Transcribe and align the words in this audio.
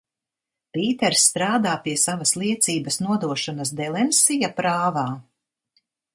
Pīters 0.77 1.25
strādā 1.31 1.73
pie 1.83 1.93
savas 2.05 2.31
liecības 2.45 2.99
nodošanas 3.09 3.75
Delensija 3.83 4.53
prāvā? 4.63 5.07